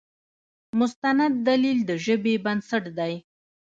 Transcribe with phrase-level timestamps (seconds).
[0.79, 3.13] مستند دلیل د ژبې بنسټ دی.